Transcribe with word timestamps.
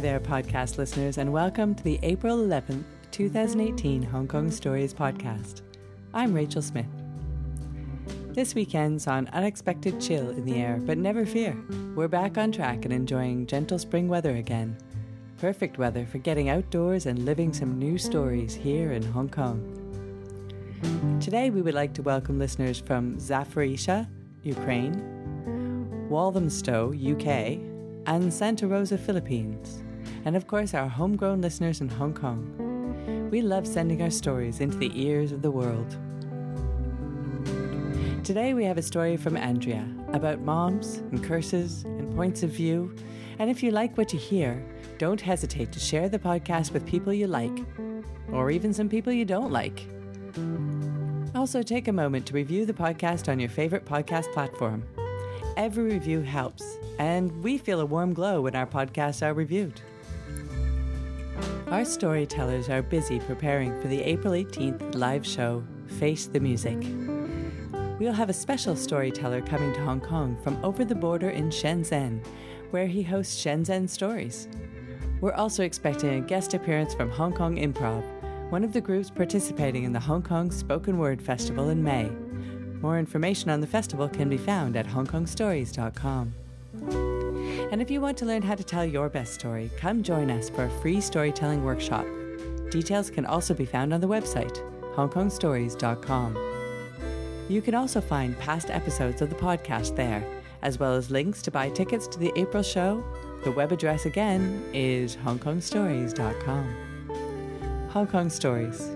there, 0.00 0.18
podcast 0.18 0.78
listeners, 0.78 1.18
and 1.18 1.30
welcome 1.30 1.74
to 1.74 1.84
the 1.84 1.98
April 2.02 2.38
11th, 2.38 2.84
2018 3.10 4.02
Hong 4.02 4.26
Kong 4.26 4.50
Stories 4.50 4.94
podcast. 4.94 5.60
I'm 6.14 6.32
Rachel 6.32 6.62
Smith. 6.62 6.86
This 8.28 8.54
weekend 8.54 9.02
saw 9.02 9.18
an 9.18 9.28
unexpected 9.34 10.00
chill 10.00 10.30
in 10.30 10.46
the 10.46 10.56
air, 10.56 10.80
but 10.86 10.96
never 10.96 11.26
fear. 11.26 11.54
We're 11.94 12.08
back 12.08 12.38
on 12.38 12.50
track 12.50 12.86
and 12.86 12.94
enjoying 12.94 13.46
gentle 13.46 13.78
spring 13.78 14.08
weather 14.08 14.36
again. 14.36 14.74
Perfect 15.36 15.76
weather 15.76 16.06
for 16.06 16.16
getting 16.16 16.48
outdoors 16.48 17.04
and 17.04 17.26
living 17.26 17.52
some 17.52 17.78
new 17.78 17.98
stories 17.98 18.54
here 18.54 18.92
in 18.92 19.02
Hong 19.02 19.28
Kong. 19.28 19.60
Today, 21.20 21.50
we 21.50 21.60
would 21.60 21.74
like 21.74 21.92
to 21.92 22.02
welcome 22.02 22.38
listeners 22.38 22.80
from 22.80 23.18
Zaporizhzhia, 23.18 24.08
Ukraine, 24.44 26.08
Walthamstow, 26.08 26.90
UK, 26.94 27.58
and 28.06 28.32
Santa 28.32 28.66
Rosa, 28.66 28.96
Philippines, 28.96 29.82
and 30.24 30.36
of 30.36 30.46
course, 30.46 30.74
our 30.74 30.88
homegrown 30.88 31.40
listeners 31.40 31.80
in 31.80 31.88
Hong 31.88 32.14
Kong. 32.14 33.28
We 33.30 33.42
love 33.42 33.66
sending 33.66 34.02
our 34.02 34.10
stories 34.10 34.60
into 34.60 34.76
the 34.76 34.90
ears 34.94 35.32
of 35.32 35.42
the 35.42 35.50
world. 35.50 35.96
Today 38.24 38.54
we 38.54 38.64
have 38.64 38.78
a 38.78 38.82
story 38.82 39.16
from 39.16 39.36
Andrea 39.36 39.88
about 40.12 40.40
moms 40.40 40.98
and 40.98 41.24
curses 41.24 41.84
and 41.84 42.14
points 42.14 42.42
of 42.42 42.50
view. 42.50 42.94
And 43.38 43.50
if 43.50 43.62
you 43.62 43.70
like 43.70 43.96
what 43.96 44.12
you 44.12 44.18
hear, 44.18 44.62
don't 44.98 45.20
hesitate 45.20 45.72
to 45.72 45.80
share 45.80 46.08
the 46.08 46.18
podcast 46.18 46.72
with 46.72 46.86
people 46.86 47.12
you 47.12 47.26
like, 47.26 47.64
or 48.30 48.50
even 48.50 48.74
some 48.74 48.88
people 48.88 49.12
you 49.12 49.24
don't 49.24 49.50
like. 49.50 49.86
Also, 51.34 51.62
take 51.62 51.88
a 51.88 51.92
moment 51.92 52.26
to 52.26 52.34
review 52.34 52.66
the 52.66 52.72
podcast 52.72 53.28
on 53.28 53.40
your 53.40 53.48
favorite 53.48 53.86
podcast 53.86 54.30
platform. 54.32 54.82
Every 55.56 55.84
review 55.84 56.20
helps, 56.20 56.76
and 56.98 57.42
we 57.42 57.56
feel 57.56 57.80
a 57.80 57.86
warm 57.86 58.12
glow 58.12 58.42
when 58.42 58.54
our 58.54 58.66
podcasts 58.66 59.26
are 59.26 59.32
reviewed. 59.32 59.80
Our 61.70 61.84
storytellers 61.84 62.68
are 62.68 62.82
busy 62.82 63.20
preparing 63.20 63.80
for 63.80 63.88
the 63.88 64.02
April 64.02 64.34
18th 64.34 64.94
live 64.94 65.26
show, 65.26 65.64
Face 65.98 66.26
the 66.26 66.40
Music 66.40 66.78
we'll 68.00 68.12
have 68.14 68.30
a 68.30 68.32
special 68.32 68.74
storyteller 68.74 69.42
coming 69.42 69.72
to 69.74 69.84
Hong 69.84 70.00
Kong 70.00 70.36
from 70.42 70.58
over 70.64 70.84
the 70.84 70.94
border 70.94 71.28
in 71.28 71.50
Shenzhen, 71.50 72.24
where 72.70 72.86
he 72.86 73.02
hosts 73.02 73.44
Shenzhen 73.44 73.88
Stories. 73.88 74.48
We're 75.20 75.34
also 75.34 75.62
expecting 75.62 76.14
a 76.14 76.26
guest 76.26 76.54
appearance 76.54 76.94
from 76.94 77.10
Hong 77.10 77.34
Kong 77.34 77.56
Improv, 77.56 78.02
one 78.50 78.64
of 78.64 78.72
the 78.72 78.80
groups 78.80 79.10
participating 79.10 79.84
in 79.84 79.92
the 79.92 80.00
Hong 80.00 80.22
Kong 80.22 80.50
Spoken 80.50 80.98
Word 80.98 81.20
Festival 81.20 81.68
in 81.68 81.84
May. 81.84 82.10
More 82.80 82.98
information 82.98 83.50
on 83.50 83.60
the 83.60 83.66
festival 83.66 84.08
can 84.08 84.30
be 84.30 84.38
found 84.38 84.76
at 84.76 84.86
hongkongstories.com. 84.86 87.19
And 87.70 87.80
if 87.80 87.90
you 87.90 88.00
want 88.00 88.18
to 88.18 88.24
learn 88.24 88.42
how 88.42 88.56
to 88.56 88.64
tell 88.64 88.84
your 88.84 89.08
best 89.08 89.34
story, 89.34 89.70
come 89.76 90.02
join 90.02 90.30
us 90.30 90.50
for 90.50 90.64
a 90.64 90.70
free 90.80 91.00
storytelling 91.00 91.64
workshop. 91.64 92.04
Details 92.70 93.10
can 93.10 93.24
also 93.24 93.54
be 93.54 93.64
found 93.64 93.94
on 93.94 94.00
the 94.00 94.08
website, 94.08 94.58
hongkongstories.com. 94.94 96.36
You 97.48 97.62
can 97.62 97.74
also 97.74 98.00
find 98.00 98.38
past 98.38 98.70
episodes 98.70 99.22
of 99.22 99.30
the 99.30 99.36
podcast 99.36 99.96
there, 99.96 100.24
as 100.62 100.78
well 100.78 100.94
as 100.94 101.10
links 101.10 101.42
to 101.42 101.50
buy 101.50 101.68
tickets 101.70 102.06
to 102.08 102.18
the 102.18 102.32
April 102.36 102.62
show. 102.62 103.04
The 103.44 103.52
web 103.52 103.72
address 103.72 104.06
again 104.06 104.64
is 104.72 105.16
hongkongstories.com. 105.16 106.76
Hong 107.90 108.06
Kong 108.06 108.30
Stories. 108.30 108.88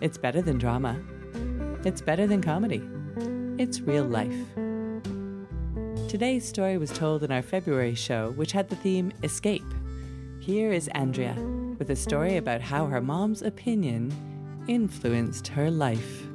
It's 0.00 0.18
better 0.18 0.42
than 0.42 0.58
drama. 0.58 1.00
It's 1.84 2.00
better 2.00 2.26
than 2.26 2.42
comedy. 2.42 2.82
It's 3.58 3.80
real 3.80 4.04
life. 4.04 4.34
Today's 6.12 6.46
story 6.46 6.76
was 6.76 6.90
told 6.90 7.22
in 7.22 7.32
our 7.32 7.40
February 7.40 7.94
show, 7.94 8.32
which 8.32 8.52
had 8.52 8.68
the 8.68 8.76
theme 8.76 9.14
Escape. 9.22 9.64
Here 10.40 10.70
is 10.70 10.88
Andrea 10.88 11.34
with 11.78 11.88
a 11.88 11.96
story 11.96 12.36
about 12.36 12.60
how 12.60 12.84
her 12.84 13.00
mom's 13.00 13.40
opinion 13.40 14.12
influenced 14.68 15.48
her 15.48 15.70
life. 15.70 16.26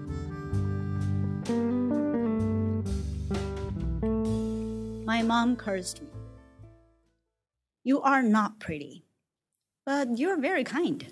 my 5.05 5.21
mom 5.21 5.55
cursed 5.55 6.01
me. 6.01 6.07
You 7.83 8.01
are 8.01 8.23
not 8.23 8.59
pretty, 8.59 9.05
but 9.85 10.17
you're 10.17 10.39
very 10.39 10.63
kind. 10.63 11.05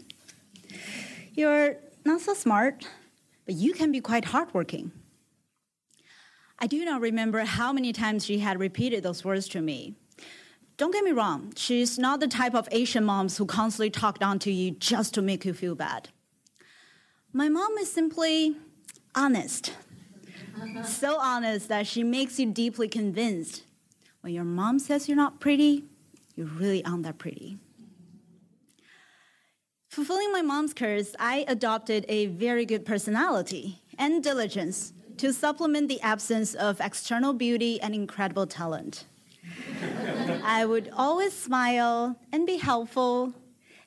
You're 1.34 1.76
not 2.04 2.22
so 2.22 2.34
smart, 2.34 2.88
but 3.46 3.54
you 3.54 3.74
can 3.74 3.92
be 3.92 4.02
quite 4.02 4.26
hardworking. 4.26 4.92
I 6.58 6.68
do 6.68 6.86
not 6.86 7.02
remember 7.02 7.40
how 7.42 7.74
many 7.74 7.92
times 7.92 8.26
she 8.26 8.40
had 8.40 8.60
repeated 8.60 9.04
those 9.04 9.26
words 9.26 9.48
to 9.50 9.62
me. 9.62 9.96
Don't 10.78 10.92
get 10.92 11.04
me 11.04 11.12
wrong, 11.12 11.54
she's 11.56 11.98
not 11.98 12.20
the 12.20 12.28
type 12.28 12.54
of 12.54 12.68
Asian 12.72 13.06
moms 13.06 13.38
who 13.38 13.46
constantly 13.46 13.90
talk 13.90 14.20
down 14.20 14.40
to 14.40 14.52
you 14.52 14.72
just 14.72 15.14
to 15.14 15.22
make 15.22 15.46
you 15.46 15.54
feel 15.54 15.76
bad. 15.76 16.10
My 17.32 17.50
mom 17.50 17.78
is 17.78 17.92
simply 17.92 18.56
honest. 19.14 19.74
so 20.84 21.18
honest 21.20 21.70
that 21.70 21.88
she 21.88 22.04
makes 22.04 22.40
you 22.40 22.52
deeply 22.52 22.88
convinced 22.88 23.64
when 24.22 24.34
your 24.34 24.44
mom 24.44 24.80
says 24.80 25.08
you're 25.08 25.16
not 25.16 25.40
pretty, 25.40 25.86
you 26.36 26.46
really 26.46 26.84
aren't 26.84 27.04
that 27.04 27.18
pretty. 27.18 27.58
Fulfilling 29.88 30.32
my 30.32 30.42
mom's 30.42 30.74
curse, 30.74 31.16
I 31.20 31.46
adopted 31.48 32.06
a 32.10 32.26
very 32.26 32.66
good 32.66 32.86
personality 32.86 33.82
and 33.98 34.24
diligence 34.24 34.94
to 35.18 35.32
supplement 35.34 35.88
the 35.88 36.02
absence 36.02 36.54
of 36.54 36.80
external 36.82 37.34
beauty 37.34 37.80
and 37.82 37.96
incredible 37.96 38.46
talent. 38.46 39.06
I 40.44 40.66
would 40.66 40.90
always 40.94 41.34
smile 41.34 42.18
and 42.32 42.46
be 42.46 42.58
helpful, 42.58 43.34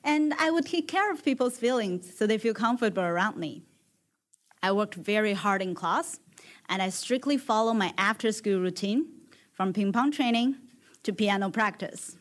and 0.03 0.33
I 0.39 0.51
would 0.51 0.65
take 0.65 0.87
care 0.87 1.11
of 1.11 1.23
people's 1.23 1.57
feelings 1.57 2.13
so 2.17 2.25
they 2.25 2.37
feel 2.37 2.53
comfortable 2.53 3.03
around 3.03 3.37
me. 3.37 3.63
I 4.61 4.71
worked 4.71 4.95
very 4.95 5.33
hard 5.33 5.61
in 5.61 5.75
class, 5.75 6.19
and 6.67 6.81
I 6.81 6.89
strictly 6.89 7.37
follow 7.37 7.73
my 7.73 7.93
after 7.97 8.31
school 8.31 8.59
routine 8.59 9.05
from 9.53 9.73
ping 9.73 9.91
pong 9.91 10.11
training 10.11 10.55
to 11.03 11.13
piano 11.13 11.49
practice. 11.49 12.17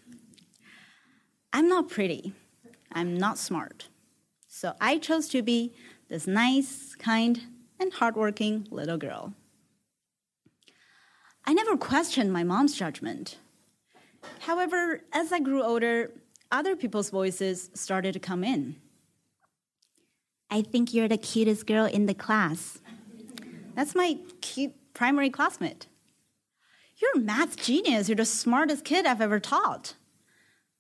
I'm 1.53 1.69
not 1.69 1.89
pretty, 1.89 2.33
I'm 2.93 3.17
not 3.17 3.39
smart. 3.39 3.89
So 4.47 4.75
I 4.81 4.99
chose 4.99 5.29
to 5.29 5.43
be 5.43 5.75
this 6.09 6.27
nice, 6.27 6.95
kind, 6.99 7.41
and 7.81 7.93
hardworking 7.93 8.67
little 8.71 8.99
girl. 8.99 9.35
I 11.45 11.55
never 11.55 11.77
questioned 11.77 12.33
my 12.33 12.45
mom's 12.45 12.77
judgment. 12.77 13.39
However, 14.41 15.03
as 15.13 15.33
I 15.33 15.41
grew 15.41 15.63
older, 15.63 16.11
other 16.51 16.77
people's 16.77 17.11
voices 17.11 17.71
started 17.75 18.13
to 18.13 18.19
come 18.19 18.45
in. 18.45 18.77
I 20.51 20.63
think 20.63 20.95
you're 20.95 21.09
the 21.09 21.19
cutest 21.19 21.67
girl 21.67 21.87
in 21.87 22.07
the 22.07 22.15
class. 22.15 22.81
That's 23.75 23.95
my 23.95 24.19
cute 24.41 24.75
primary 24.95 25.31
classmate. 25.31 25.87
You're 26.97 27.17
a 27.17 27.21
math 27.21 27.57
genius. 27.57 28.09
You're 28.09 28.17
the 28.17 28.25
smartest 28.25 28.85
kid 28.85 29.07
I've 29.07 29.21
ever 29.21 29.39
taught. 29.39 29.95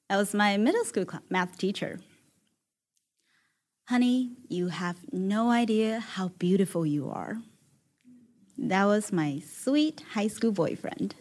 That 0.09 0.17
was 0.17 0.35
my 0.35 0.57
middle 0.57 0.85
school 0.85 1.05
math 1.31 1.59
teacher. 1.59 2.01
Honey, 3.89 4.33
you 4.51 4.69
have 4.69 4.99
no 5.13 5.51
idea 5.51 6.01
how 6.01 6.29
beautiful 6.39 6.85
you 6.85 7.09
are. 7.09 7.39
That 8.59 8.85
was 8.85 9.13
my 9.15 9.41
sweet 9.41 10.03
high 10.13 10.29
school 10.29 10.53
boyfriend. 10.53 11.15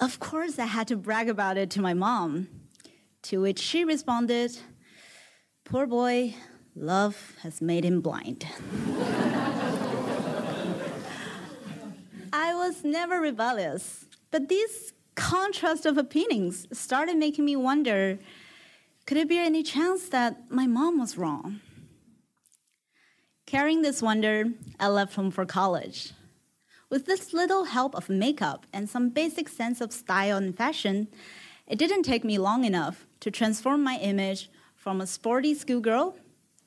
Of 0.00 0.18
course, 0.18 0.58
I 0.58 0.66
had 0.66 0.88
to 0.88 0.96
brag 0.96 1.28
about 1.28 1.56
it 1.56 1.70
to 1.70 1.80
my 1.80 1.94
mom, 1.94 2.48
to 3.22 3.40
which 3.40 3.60
she 3.60 3.84
responded, 3.84 4.58
Poor 5.62 5.86
boy, 5.86 6.34
love 6.74 7.36
has 7.44 7.62
made 7.62 7.84
him 7.84 8.00
blind. 8.00 8.44
I 12.32 12.52
was 12.52 12.82
never 12.82 13.20
rebellious, 13.20 14.06
but 14.32 14.48
this 14.48 14.92
contrast 15.14 15.86
of 15.86 15.98
opinions 15.98 16.66
started 16.72 17.16
making 17.16 17.44
me 17.44 17.54
wonder 17.54 18.18
could 19.06 19.16
it 19.16 19.28
be 19.28 19.38
any 19.38 19.62
chance 19.62 20.08
that 20.08 20.50
my 20.50 20.66
mom 20.66 20.98
was 20.98 21.18
wrong? 21.18 21.60
Carrying 23.46 23.82
this 23.82 24.00
wonder, 24.00 24.44
I 24.78 24.88
left 24.88 25.14
home 25.14 25.30
for 25.30 25.44
college. 25.44 26.12
With 26.88 27.06
this 27.06 27.32
little 27.32 27.64
help 27.64 27.94
of 27.94 28.08
makeup 28.08 28.66
and 28.72 28.88
some 28.88 29.10
basic 29.10 29.48
sense 29.48 29.80
of 29.80 29.92
style 29.92 30.36
and 30.36 30.56
fashion, 30.56 31.08
it 31.66 31.78
didn't 31.78 32.04
take 32.04 32.24
me 32.24 32.38
long 32.38 32.64
enough 32.64 33.06
to 33.20 33.30
transform 33.30 33.82
my 33.82 33.98
image 33.98 34.50
from 34.76 35.00
a 35.00 35.06
sporty 35.06 35.54
schoolgirl 35.54 36.16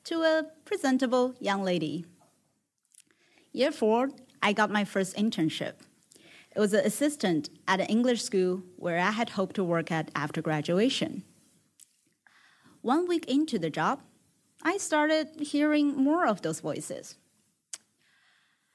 to 0.04 0.22
a 0.22 0.46
presentable 0.64 1.34
young 1.40 1.62
lady. 1.62 2.04
Year 3.52 3.72
four, 3.72 4.10
I 4.42 4.52
got 4.52 4.70
my 4.70 4.84
first 4.84 5.16
internship. 5.16 5.74
It 6.54 6.60
was 6.60 6.72
an 6.72 6.84
assistant 6.84 7.50
at 7.66 7.80
an 7.80 7.86
English 7.86 8.22
school 8.22 8.62
where 8.76 8.98
I 8.98 9.10
had 9.10 9.30
hoped 9.30 9.56
to 9.56 9.64
work 9.64 9.90
at 9.90 10.10
after 10.14 10.42
graduation. 10.42 11.24
One 12.86 13.08
week 13.08 13.24
into 13.24 13.58
the 13.58 13.68
job, 13.68 14.00
I 14.62 14.76
started 14.76 15.40
hearing 15.40 15.96
more 15.96 16.24
of 16.24 16.42
those 16.42 16.60
voices. 16.60 17.16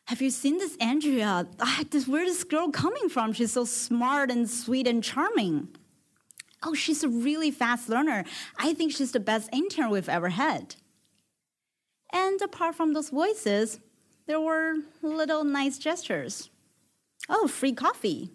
Have 0.08 0.22
you 0.22 0.30
seen 0.30 0.58
this 0.58 0.75
Andrea? 0.81 1.48
Ah, 1.62 1.84
this, 1.90 2.10
where 2.10 2.24
is 2.24 2.40
this 2.40 2.44
girl 2.44 2.72
coming 2.72 3.08
from? 3.08 3.31
She's 3.31 3.54
so 3.54 3.63
smart 3.63 4.30
and 4.30 4.50
sweet 4.50 4.86
and 4.86 5.02
charming. 5.02 5.69
Oh, 6.62 6.74
she's 6.74 7.06
a 7.06 7.08
really 7.08 7.52
fast 7.52 7.88
learner. 7.88 8.25
I 8.58 8.74
think 8.74 8.92
she's 8.92 9.13
the 9.13 9.22
best 9.22 9.50
intern 9.54 9.90
we've 9.90 10.10
ever 10.10 10.28
had. 10.28 10.75
And 12.12 12.42
apart 12.42 12.75
from 12.75 12.92
those 12.92 13.12
voices, 13.12 13.80
there 14.28 14.42
were 14.42 14.74
little 15.02 15.46
nice 15.46 15.78
gestures. 15.78 16.50
Oh, 17.30 17.48
free 17.48 17.72
coffee. 17.72 18.31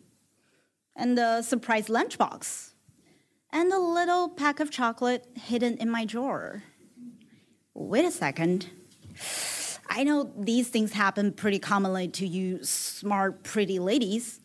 And 0.97 1.19
a 1.19 1.43
surprise 1.43 1.89
lunchbox. 1.89 2.73
And 3.53 3.73
a 3.73 3.79
little 3.79 4.29
pack 4.29 4.61
of 4.61 4.71
chocolate 4.71 5.27
hidden 5.35 5.79
in 5.79 5.91
my 5.91 6.05
drawer. 6.05 6.63
Wait 7.75 8.05
a 8.05 8.11
second. 8.11 8.71
I 9.89 10.05
know 10.05 10.31
these 10.39 10.69
things 10.69 10.93
happen 10.93 11.33
pretty 11.33 11.59
commonly 11.59 12.09
to 12.09 12.27
you 12.27 12.63
smart, 12.63 13.45
pretty 13.45 13.79
ladies, 13.79 14.41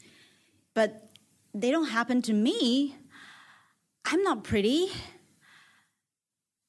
but 0.73 1.09
they 1.53 1.71
don't 1.71 1.89
happen 1.89 2.21
to 2.23 2.33
me. 2.33 2.95
I'm 4.05 4.23
not 4.23 4.43
pretty. 4.43 4.89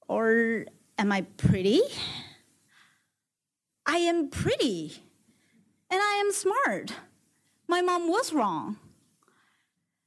Or 0.08 0.66
am 0.98 1.12
I 1.12 1.22
pretty? 1.36 1.80
I 3.86 3.98
am 3.98 4.28
pretty. 4.28 5.02
And 5.90 6.00
I 6.00 6.22
am 6.24 6.32
smart. 6.32 6.92
My 7.68 7.82
mom 7.82 8.08
was 8.08 8.32
wrong. 8.32 8.78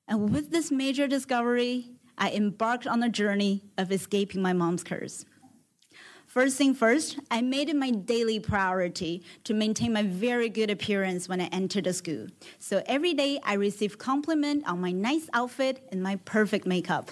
And 0.08 0.32
with 0.32 0.52
this 0.52 0.72
major 0.72 1.08
discovery, 1.08 1.95
I 2.18 2.32
embarked 2.32 2.88
on 2.88 3.04
a 3.04 3.10
journey 3.10 3.64
of 3.78 3.92
escaping 3.92 4.42
my 4.42 4.54
mom's 4.54 4.84
curse. 4.84 5.26
First 6.28 6.58
thing 6.58 6.74
first, 6.74 7.18
I 7.32 7.42
made 7.42 7.70
it 7.70 7.76
my 7.78 7.92
daily 7.92 8.40
priority 8.40 9.24
to 9.46 9.54
maintain 9.54 9.94
my 9.94 10.04
very 10.04 10.50
good 10.50 10.70
appearance 10.70 11.30
when 11.30 11.40
I 11.40 11.46
entered 11.46 11.86
the 11.86 11.94
school. 11.94 12.28
So 12.60 12.84
every 12.88 13.14
day 13.14 13.40
I 13.44 13.54
received 13.54 14.00
compliment 14.00 14.68
on 14.68 14.82
my 14.82 14.92
nice 14.92 15.30
outfit 15.32 15.88
and 15.92 16.04
my 16.04 16.18
perfect 16.18 16.66
makeup. 16.66 17.12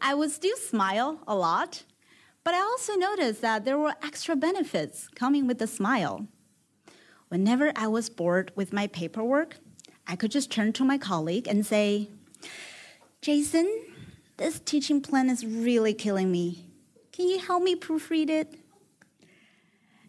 I 0.00 0.14
would 0.14 0.30
still 0.30 0.56
smile 0.56 1.20
a 1.28 1.36
lot, 1.36 1.84
but 2.42 2.54
I 2.54 2.60
also 2.60 2.94
noticed 2.94 3.40
that 3.42 3.64
there 3.64 3.78
were 3.78 3.94
extra 4.02 4.34
benefits 4.34 5.08
coming 5.14 5.46
with 5.46 5.58
the 5.58 5.66
smile. 5.66 6.26
Whenever 7.28 7.72
I 7.76 7.88
was 7.88 8.08
bored 8.08 8.52
with 8.54 8.72
my 8.72 8.86
paperwork, 8.88 9.58
I 10.06 10.16
could 10.16 10.30
just 10.30 10.50
turn 10.50 10.72
to 10.74 10.84
my 10.84 10.98
colleague 10.98 11.48
and 11.48 11.64
say, 11.64 12.08
Jason, 13.22 13.68
this 14.36 14.60
teaching 14.60 15.00
plan 15.00 15.28
is 15.28 15.44
really 15.44 15.94
killing 15.94 16.30
me. 16.30 16.66
Can 17.12 17.28
you 17.28 17.38
help 17.38 17.62
me 17.62 17.74
proofread 17.74 18.28
it? 18.28 18.54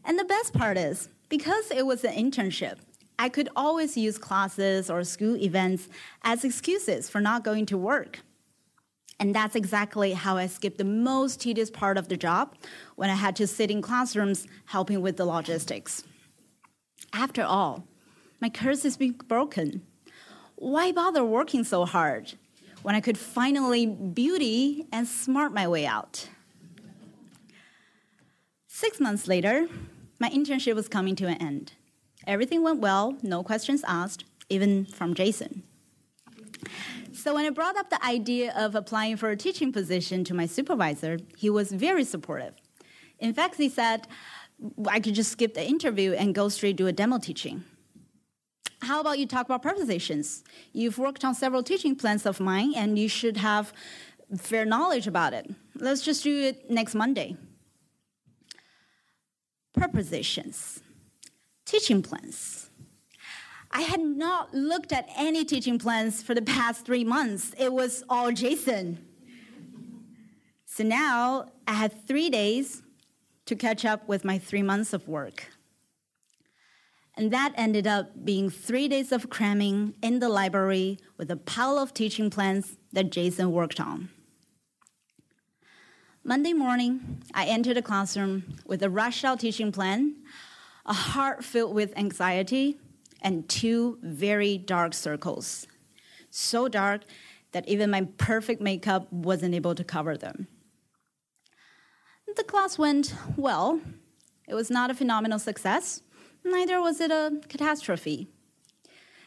And 0.06 0.20
the 0.20 0.26
best 0.26 0.54
part 0.54 0.78
is, 0.78 1.10
because 1.30 1.72
it 1.72 1.86
was 1.86 2.04
an 2.04 2.14
internship, 2.14 2.78
I 3.20 3.30
could 3.30 3.50
always 3.56 3.98
use 3.98 4.18
classes 4.18 4.90
or 4.90 5.04
school 5.04 5.36
events 5.38 5.90
as 6.22 6.44
excuses 6.44 7.10
for 7.10 7.20
not 7.20 7.44
going 7.44 7.66
to 7.68 7.78
work. 7.78 8.20
And 9.20 9.34
that's 9.34 9.56
exactly 9.56 10.14
how 10.14 10.38
I 10.38 10.46
skipped 10.46 10.78
the 10.78 10.84
most 10.84 11.42
tedious 11.42 11.72
part 11.72 11.98
of 11.98 12.08
the 12.08 12.18
job 12.18 12.56
when 12.96 13.10
I 13.10 13.16
had 13.16 13.36
to 13.38 13.48
sit 13.48 13.72
in 13.72 13.82
classrooms 13.82 14.48
helping 14.66 15.02
with 15.02 15.18
the 15.18 15.26
logistics. 15.26 16.04
After 17.12 17.44
all, 17.44 17.86
my 18.40 18.50
curse 18.50 18.86
is 18.86 18.96
being 18.96 19.14
broken. 19.14 19.82
Why 20.56 20.92
bother 20.92 21.24
working 21.24 21.64
so 21.64 21.86
hard 21.86 22.34
when 22.88 22.96
I 22.96 23.02
could 23.02 23.18
finally 23.18 23.86
beauty 23.86 24.86
and 24.94 25.06
smart 25.06 25.54
my 25.54 25.68
way 25.68 25.86
out? 25.86 26.30
Six 28.70 29.02
months 29.02 29.28
later, 29.28 29.68
my 30.22 30.30
internship 30.30 30.74
was 30.74 30.88
coming 30.88 31.14
to 31.18 31.28
an 31.28 31.36
end. 31.42 31.74
Everything 32.26 32.64
went 32.64 32.80
well, 32.80 33.18
no 33.22 33.44
questions 33.44 33.84
asked, 33.86 34.24
even 34.48 34.86
from 34.86 35.16
Jason. 35.16 35.64
So 37.12 37.34
when 37.34 37.46
I 37.46 37.50
brought 37.50 37.76
up 37.76 37.90
the 37.90 38.02
idea 38.06 38.54
of 38.56 38.74
applying 38.74 39.18
for 39.18 39.32
a 39.32 39.36
teaching 39.36 39.74
position 39.74 40.24
to 40.24 40.34
my 40.34 40.46
supervisor, 40.46 41.18
he 41.36 41.50
was 41.50 41.74
very 41.74 42.06
supportive. 42.06 42.54
In 43.20 43.34
fact, 43.34 43.56
he 43.56 43.68
said 43.68 44.08
I 44.88 45.02
could 45.02 45.14
just 45.14 45.34
skip 45.34 45.56
the 45.56 45.68
interview 45.68 46.14
and 46.14 46.34
go 46.34 46.48
straight 46.48 46.78
to 46.78 46.88
a 46.88 46.94
demo 46.94 47.18
teaching. 47.18 47.66
How 48.82 49.02
about 49.02 49.20
you 49.20 49.26
talk 49.26 49.46
about 49.46 49.62
prepositions? 49.62 50.44
You've 50.72 50.98
worked 50.98 51.26
on 51.26 51.34
several 51.34 51.64
teaching 51.64 51.96
plans 51.96 52.26
of 52.26 52.40
mine 52.40 52.74
and 52.76 52.98
you 52.98 53.10
should 53.10 53.38
have 53.38 53.74
fair 54.38 54.66
knowledge 54.66 55.08
about 55.08 55.34
it. 55.34 55.50
Let's 55.76 56.02
just 56.02 56.24
do 56.24 56.44
it 56.44 56.70
next 56.70 56.96
Monday 56.96 57.38
prepositions, 59.78 60.82
teaching 61.66 62.02
plans. 62.02 62.70
I 63.72 63.82
had 63.82 64.00
not 64.00 64.54
looked 64.54 64.92
at 64.92 65.08
any 65.16 65.46
teaching 65.46 65.78
plans 65.78 66.24
for 66.24 66.34
the 66.34 66.42
past 66.42 66.86
three 66.86 67.04
months. 67.04 67.54
It 67.60 67.72
was 67.72 68.04
all 68.10 68.32
Jason. 68.32 69.06
So 70.66 70.84
now 70.84 71.52
I 71.68 71.74
had 71.74 72.08
three 72.08 72.30
days 72.30 72.82
to 73.46 73.56
catch 73.56 73.86
up 73.86 74.08
with 74.08 74.26
my 74.26 74.40
three 74.40 74.64
months 74.64 74.94
of 74.94 75.08
work. 75.08 75.48
And 77.18 77.32
that 77.32 77.54
ended 77.58 77.88
up 77.88 78.24
being 78.24 78.52
three 78.52 78.88
days 78.88 79.12
of 79.12 79.28
cramming 79.30 79.96
in 80.04 80.20
the 80.20 80.30
library 80.30 81.00
with 81.18 81.32
a 81.32 81.36
pile 81.36 81.80
of 81.80 81.92
teaching 81.92 82.30
plans 82.30 82.78
that 82.94 83.12
Jason 83.12 83.52
worked 83.52 83.80
on. 83.80 84.10
Monday 86.24 86.54
morning, 86.54 87.24
I 87.34 87.46
entered 87.46 87.76
the 87.76 87.82
classroom 87.82 88.58
with 88.68 88.84
a 88.84 88.90
rushed 88.90 89.26
out 89.26 89.40
teaching 89.40 89.72
plan, 89.72 90.18
a 90.86 90.94
heart 90.94 91.44
filled 91.44 91.74
with 91.74 91.98
anxiety, 91.98 92.78
and 93.22 93.50
two 93.50 93.98
very 94.04 94.60
dark 94.60 94.94
circles. 94.94 95.66
So 96.30 96.68
dark 96.68 97.02
that 97.52 97.68
even 97.68 97.90
my 97.90 98.08
perfect 98.18 98.62
makeup 98.62 99.12
wasn't 99.12 99.56
able 99.56 99.74
to 99.74 99.84
cover 99.84 100.18
them. 100.18 100.48
The 102.36 102.44
class 102.44 102.78
went 102.78 103.16
well. 103.36 103.82
It 104.48 104.54
was 104.54 104.70
not 104.70 104.92
a 104.92 104.94
phenomenal 104.94 105.40
success, 105.40 106.02
neither 106.52 106.82
was 106.82 107.00
it 107.02 107.12
a 107.12 107.40
catastrophe. 107.48 108.28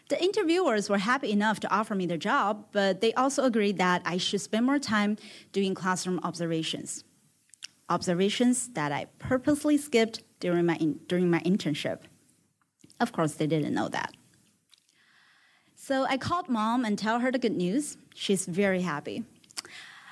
The 0.09 0.23
interviewers 0.23 0.91
were 0.91 0.99
happy 0.99 1.31
enough 1.31 1.61
to 1.61 1.73
offer 1.73 1.95
me 1.95 2.05
the 2.07 2.19
job, 2.19 2.67
but 2.73 3.01
they 3.01 3.13
also 3.15 3.45
agreed 3.45 3.79
that 3.79 4.03
I 4.05 4.17
should 4.17 4.41
spend 4.41 4.67
more 4.67 4.81
time 4.81 5.17
doing 5.53 5.75
classroom 5.75 6.19
observations. 6.25 7.05
Observations 7.89 8.71
that 8.71 8.91
I 8.91 9.07
purposely 9.21 9.77
skipped 9.77 10.23
during 10.41 10.67
my, 10.67 10.75
in, 10.77 10.99
during 11.07 11.31
my 11.31 11.41
internship. 11.41 12.01
Of 12.99 13.13
course, 13.13 13.35
they 13.35 13.47
didn't 13.47 13.73
know 13.73 13.89
that. 13.89 14.13
So 15.77 16.05
I 16.05 16.17
called 16.17 16.49
mom 16.49 16.85
and 16.85 16.99
tell 16.99 17.21
her 17.21 17.31
the 17.31 17.39
good 17.39 17.57
news. 17.57 17.97
She's 18.15 18.47
very 18.47 18.83
happy. 18.83 19.25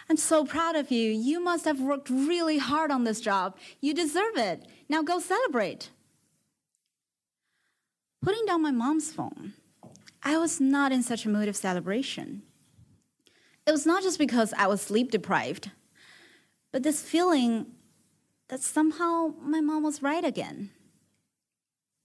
I'm 0.08 0.16
so 0.16 0.44
proud 0.44 0.76
of 0.76 0.90
you. 0.90 1.10
You 1.10 1.40
must 1.40 1.64
have 1.66 1.80
worked 1.80 2.08
really 2.08 2.58
hard 2.58 2.90
on 2.90 3.04
this 3.04 3.20
job. 3.20 3.56
You 3.80 3.94
deserve 3.94 4.36
it. 4.36 4.64
Now 4.88 5.02
go 5.02 5.18
celebrate. 5.18 5.90
Putting 8.22 8.44
down 8.46 8.62
my 8.62 8.70
mom's 8.70 9.12
phone, 9.12 9.54
I 10.22 10.38
was 10.38 10.60
not 10.60 10.92
in 10.92 11.02
such 11.02 11.24
a 11.24 11.28
mood 11.28 11.48
of 11.48 11.56
celebration. 11.56 12.42
It 13.66 13.72
was 13.72 13.86
not 13.86 14.02
just 14.02 14.18
because 14.18 14.52
I 14.56 14.66
was 14.66 14.80
sleep 14.80 15.10
deprived, 15.10 15.70
but 16.72 16.82
this 16.82 17.02
feeling 17.02 17.66
that 18.48 18.60
somehow 18.60 19.34
my 19.40 19.60
mom 19.60 19.82
was 19.82 20.02
right 20.02 20.24
again. 20.24 20.70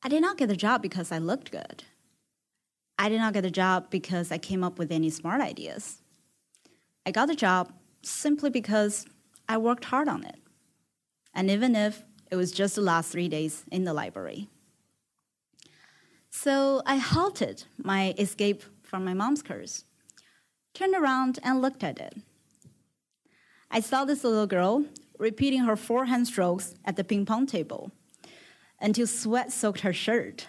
I 0.04 0.10
did 0.10 0.22
not 0.22 0.38
get 0.38 0.50
the 0.50 0.56
job 0.56 0.82
because 0.82 1.12
I 1.12 1.18
looked 1.18 1.52
good. 1.52 1.84
I 3.00 3.10
did 3.10 3.20
not 3.20 3.34
get 3.34 3.42
the 3.42 3.50
job 3.52 3.90
because 3.90 4.32
I 4.32 4.38
came 4.38 4.64
up 4.64 4.78
with 4.78 4.92
any 4.92 5.10
smart 5.10 5.42
ideas. 5.42 6.02
I 7.06 7.12
got 7.12 7.28
the 7.28 7.36
job 7.36 7.74
simply 8.04 8.50
because 8.50 9.06
I 9.50 9.58
worked 9.58 9.86
hard 9.86 10.08
on 10.08 10.24
it. 10.26 10.40
And 11.34 11.50
even 11.50 11.76
if 11.76 12.04
it 12.30 12.36
was 12.36 12.52
just 12.52 12.76
the 12.76 12.82
last 12.82 13.12
three 13.12 13.28
days 13.28 13.64
in 13.72 13.84
the 13.84 13.94
library. 13.94 14.50
So 16.36 16.82
I 16.88 16.98
halted 16.98 17.64
my 17.78 18.16
escape 18.18 18.64
from 18.82 19.06
my 19.06 19.14
mom's 19.14 19.44
curse, 19.44 19.86
turned 20.74 20.96
around 20.96 21.38
and 21.44 21.62
looked 21.62 21.84
at 21.84 22.00
it. 22.00 22.18
I 23.70 23.80
saw 23.80 24.04
this 24.04 24.24
little 24.24 24.48
girl 24.48 24.84
repeating 25.20 25.62
her 25.62 25.76
forehand 25.76 26.28
strokes 26.28 26.74
at 26.84 26.96
the 26.96 27.04
ping 27.04 27.28
pong 27.28 27.46
table 27.46 27.92
until 28.82 29.06
sweat 29.06 29.54
soaked 29.54 29.82
her 29.82 29.94
shirt. 29.94 30.48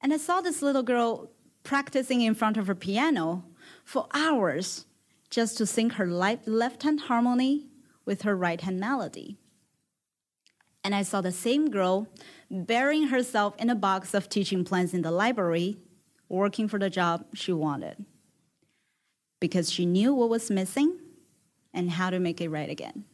And 0.00 0.14
I 0.14 0.16
saw 0.16 0.40
this 0.40 0.62
little 0.62 0.82
girl 0.82 1.30
practicing 1.62 2.22
in 2.22 2.34
front 2.34 2.56
of 2.56 2.66
her 2.68 2.74
piano 2.74 3.44
for 3.84 4.08
hours 4.14 4.86
just 5.28 5.58
to 5.58 5.66
sing 5.66 5.90
her 5.90 6.06
left 6.06 6.82
hand 6.82 7.00
harmony 7.00 7.66
with 8.06 8.22
her 8.22 8.34
right 8.34 8.62
hand 8.62 8.80
melody. 8.80 9.36
And 10.88 10.94
I 10.94 11.02
saw 11.02 11.20
the 11.20 11.32
same 11.32 11.68
girl 11.68 12.08
burying 12.50 13.08
herself 13.08 13.54
in 13.58 13.68
a 13.68 13.74
box 13.74 14.14
of 14.14 14.30
teaching 14.30 14.64
plans 14.64 14.94
in 14.94 15.02
the 15.02 15.10
library, 15.10 15.76
working 16.30 16.66
for 16.66 16.78
the 16.78 16.88
job 16.88 17.26
she 17.34 17.52
wanted. 17.52 18.06
Because 19.38 19.70
she 19.70 19.84
knew 19.84 20.14
what 20.14 20.30
was 20.30 20.50
missing 20.50 20.98
and 21.74 21.90
how 21.90 22.08
to 22.08 22.18
make 22.18 22.40
it 22.40 22.48
right 22.48 22.70
again. 22.70 23.04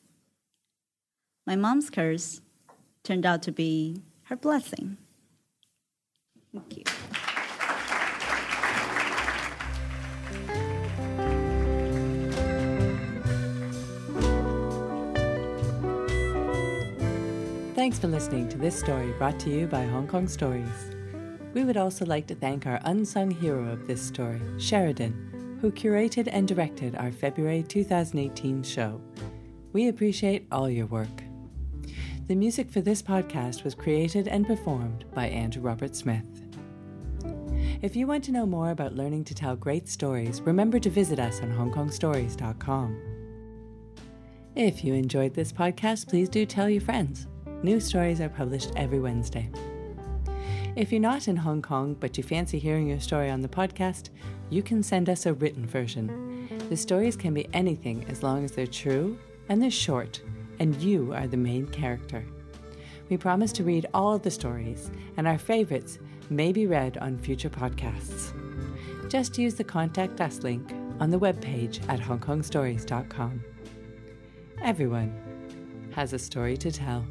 My 1.48 1.56
mom's 1.56 1.90
curse 1.90 2.40
turned 3.02 3.26
out 3.26 3.42
to 3.42 3.50
be 3.50 4.02
her 4.26 4.36
blessing. 4.36 4.96
Thank 6.52 6.76
you. 6.76 6.84
Thanks 17.84 17.98
for 17.98 18.08
listening 18.08 18.48
to 18.48 18.56
this 18.56 18.78
story 18.78 19.12
brought 19.18 19.38
to 19.40 19.50
you 19.50 19.66
by 19.66 19.84
Hong 19.84 20.06
Kong 20.06 20.26
Stories. 20.26 20.96
We 21.52 21.64
would 21.64 21.76
also 21.76 22.06
like 22.06 22.26
to 22.28 22.34
thank 22.34 22.66
our 22.66 22.80
unsung 22.84 23.30
hero 23.30 23.70
of 23.70 23.86
this 23.86 24.00
story, 24.00 24.40
Sheridan, 24.56 25.58
who 25.60 25.70
curated 25.70 26.30
and 26.32 26.48
directed 26.48 26.96
our 26.96 27.12
February 27.12 27.62
2018 27.62 28.62
show. 28.62 29.02
We 29.74 29.88
appreciate 29.88 30.46
all 30.50 30.70
your 30.70 30.86
work. 30.86 31.24
The 32.26 32.34
music 32.34 32.70
for 32.70 32.80
this 32.80 33.02
podcast 33.02 33.64
was 33.64 33.74
created 33.74 34.28
and 34.28 34.46
performed 34.46 35.04
by 35.12 35.26
Andrew 35.26 35.60
Robert 35.60 35.94
Smith. 35.94 36.24
If 37.82 37.94
you 37.94 38.06
want 38.06 38.24
to 38.24 38.32
know 38.32 38.46
more 38.46 38.70
about 38.70 38.96
learning 38.96 39.24
to 39.24 39.34
tell 39.34 39.56
great 39.56 39.90
stories, 39.90 40.40
remember 40.40 40.78
to 40.78 40.88
visit 40.88 41.18
us 41.18 41.42
on 41.42 41.52
hongkongstories.com. 41.52 42.98
If 44.54 44.84
you 44.84 44.94
enjoyed 44.94 45.34
this 45.34 45.52
podcast, 45.52 46.08
please 46.08 46.30
do 46.30 46.46
tell 46.46 46.70
your 46.70 46.80
friends. 46.80 47.26
New 47.64 47.80
stories 47.80 48.20
are 48.20 48.28
published 48.28 48.72
every 48.76 49.00
Wednesday. 49.00 49.48
If 50.76 50.92
you're 50.92 51.00
not 51.00 51.28
in 51.28 51.36
Hong 51.36 51.62
Kong 51.62 51.96
but 51.98 52.18
you 52.18 52.22
fancy 52.22 52.58
hearing 52.58 52.86
your 52.86 53.00
story 53.00 53.30
on 53.30 53.40
the 53.40 53.48
podcast, 53.48 54.10
you 54.50 54.62
can 54.62 54.82
send 54.82 55.08
us 55.08 55.24
a 55.24 55.32
written 55.32 55.64
version. 55.64 56.46
The 56.68 56.76
stories 56.76 57.16
can 57.16 57.32
be 57.32 57.48
anything 57.54 58.04
as 58.10 58.22
long 58.22 58.44
as 58.44 58.52
they're 58.52 58.66
true 58.66 59.18
and 59.48 59.62
they're 59.62 59.70
short, 59.70 60.20
and 60.58 60.76
you 60.76 61.14
are 61.14 61.26
the 61.26 61.38
main 61.38 61.66
character. 61.66 62.22
We 63.08 63.16
promise 63.16 63.50
to 63.52 63.64
read 63.64 63.86
all 63.94 64.18
the 64.18 64.30
stories, 64.30 64.90
and 65.16 65.26
our 65.26 65.38
favorites 65.38 65.98
may 66.28 66.52
be 66.52 66.66
read 66.66 66.98
on 66.98 67.16
future 67.16 67.48
podcasts. 67.48 68.34
Just 69.08 69.38
use 69.38 69.54
the 69.54 69.64
Contact 69.64 70.20
Us 70.20 70.42
link 70.42 70.70
on 71.00 71.08
the 71.08 71.18
webpage 71.18 71.80
at 71.88 71.98
hongkongstories.com. 71.98 73.42
Everyone 74.60 75.90
has 75.94 76.12
a 76.12 76.18
story 76.18 76.58
to 76.58 76.70
tell. 76.70 77.06